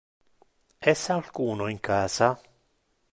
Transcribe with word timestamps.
Es 0.93 1.03
alcuno 1.11 1.67
in 1.69 1.77
casa? 1.79 2.31